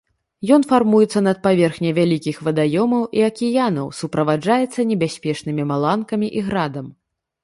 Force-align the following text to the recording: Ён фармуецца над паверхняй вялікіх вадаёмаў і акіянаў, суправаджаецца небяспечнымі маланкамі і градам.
Ён 0.55 0.61
фармуецца 0.69 1.19
над 1.25 1.37
паверхняй 1.47 1.91
вялікіх 1.97 2.39
вадаёмаў 2.47 3.03
і 3.19 3.23
акіянаў, 3.27 3.91
суправаджаецца 3.99 4.87
небяспечнымі 4.93 5.63
маланкамі 5.73 6.27
і 6.41 6.43
градам. 6.49 6.87